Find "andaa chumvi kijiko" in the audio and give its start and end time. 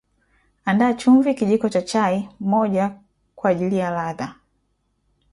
0.65-1.69